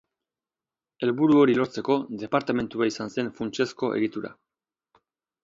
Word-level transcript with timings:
Helburu 1.07 1.37
hori 1.41 1.57
lortzeko 1.59 1.97
departamendua 2.23 2.89
izan 2.93 3.13
zen 3.17 3.31
funtsezko 3.43 3.93
egitura. 4.01 4.35